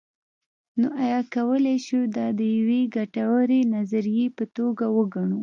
نو 0.79 0.87
ایا 1.03 1.19
کولی 1.33 1.77
شو 1.85 1.99
دا 2.15 2.25
د 2.39 2.41
یوې 2.57 2.81
ګټورې 2.95 3.59
نظریې 3.75 4.27
په 4.37 4.43
توګه 4.57 4.85
وګڼو. 4.97 5.39